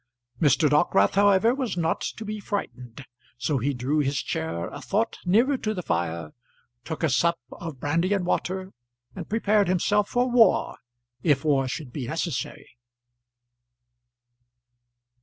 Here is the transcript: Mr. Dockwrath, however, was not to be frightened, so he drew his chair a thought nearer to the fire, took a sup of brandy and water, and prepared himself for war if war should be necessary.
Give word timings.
Mr. 0.41 0.67
Dockwrath, 0.67 1.13
however, 1.13 1.53
was 1.53 1.77
not 1.77 2.01
to 2.01 2.25
be 2.25 2.39
frightened, 2.39 3.05
so 3.37 3.59
he 3.59 3.71
drew 3.71 3.99
his 3.99 4.17
chair 4.19 4.67
a 4.69 4.81
thought 4.81 5.19
nearer 5.27 5.57
to 5.57 5.75
the 5.75 5.83
fire, 5.83 6.31
took 6.83 7.03
a 7.03 7.09
sup 7.11 7.37
of 7.51 7.79
brandy 7.79 8.11
and 8.11 8.25
water, 8.25 8.73
and 9.15 9.29
prepared 9.29 9.67
himself 9.67 10.09
for 10.09 10.27
war 10.27 10.77
if 11.21 11.45
war 11.45 11.67
should 11.67 11.93
be 11.93 12.07
necessary. 12.07 12.67